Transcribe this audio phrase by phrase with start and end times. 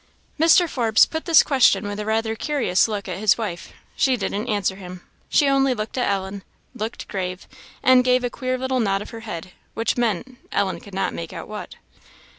[0.39, 0.67] Mr.
[0.67, 3.71] Forbes put this question with rather a curious look at his wife.
[3.95, 5.03] She didn't answer him.
[5.29, 6.43] She only looked at Ellen,
[6.73, 7.47] looked grave,
[7.83, 11.33] and gave a queer little nod of her head, which meant, Ellen could not make
[11.33, 11.75] out what.